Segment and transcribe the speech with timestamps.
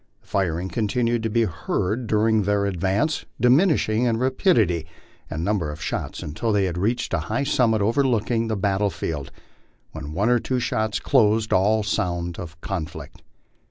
[0.21, 4.87] The firing continued to be heard during their ad rance, diminishing in rapidity
[5.29, 9.31] and number of shots until they had reached a high summit overlooking the battle field,
[9.91, 13.21] when one or two shots closed all sound of conflict.